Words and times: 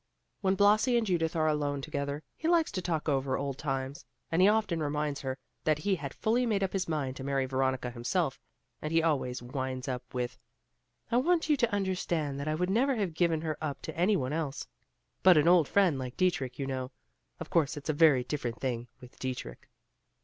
When 0.39 0.55
Blasi 0.55 0.97
and 0.97 1.05
Judith 1.05 1.35
are 1.35 1.45
alone 1.47 1.79
together, 1.81 2.23
he 2.35 2.47
likes 2.47 2.71
to 2.71 2.81
talk 2.81 3.07
over 3.07 3.37
old 3.37 3.59
times, 3.59 4.03
and 4.31 4.41
he 4.41 4.47
often 4.47 4.81
reminds 4.81 5.21
her 5.21 5.37
that 5.63 5.77
he 5.77 5.93
had 5.93 6.15
fully 6.15 6.47
made 6.47 6.63
up 6.63 6.73
his 6.73 6.89
mind 6.89 7.15
to 7.17 7.23
marry 7.23 7.45
Veronica 7.45 7.91
himself; 7.91 8.39
and 8.81 8.91
he 8.91 9.03
always 9.03 9.43
winds 9.43 9.87
up 9.87 10.01
with, 10.11 10.39
"I 11.11 11.17
want 11.17 11.49
you 11.49 11.57
to 11.57 11.71
understand 11.71 12.39
that 12.39 12.47
I 12.47 12.55
would 12.55 12.71
never 12.71 12.95
have 12.95 13.13
given 13.13 13.41
her 13.41 13.59
up 13.61 13.79
to 13.83 13.95
any 13.95 14.15
one 14.17 14.33
else; 14.33 14.65
but 15.21 15.37
an 15.37 15.47
old 15.47 15.67
friend 15.67 15.99
like 15.99 16.17
Dietrich, 16.17 16.57
you 16.57 16.65
know; 16.65 16.89
of 17.39 17.51
course 17.51 17.77
it's 17.77 17.89
a 17.91 17.93
very 17.93 18.23
different 18.23 18.59
thing 18.59 18.87
with 19.01 19.19
Dietrich." 19.19 19.69